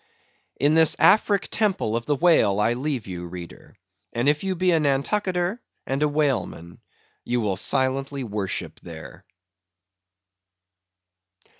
In 0.59 0.73
this 0.73 0.95
Afric 0.97 1.47
Temple 1.51 1.95
of 1.95 2.07
the 2.07 2.15
Whale 2.15 2.59
I 2.59 2.73
leave 2.73 3.05
you, 3.05 3.27
reader, 3.27 3.75
and 4.13 4.27
if 4.27 4.43
you 4.43 4.55
be 4.55 4.71
a 4.71 4.79
Nantucketer, 4.79 5.61
and 5.85 6.01
a 6.01 6.09
whaleman, 6.09 6.79
you 7.23 7.39
will 7.39 7.55
silently 7.55 8.23
worship 8.23 8.79
there. 8.81 9.23